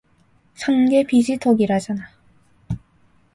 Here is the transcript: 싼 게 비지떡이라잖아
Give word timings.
싼 0.55 0.89
게 0.89 1.03
비지떡이라잖아 1.03 2.07